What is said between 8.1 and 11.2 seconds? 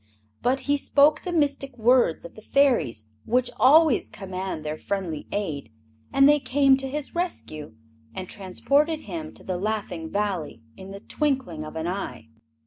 and transported him to the Laughing Valley in the